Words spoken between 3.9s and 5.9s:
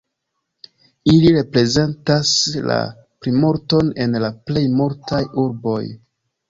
en la plej multaj urboj.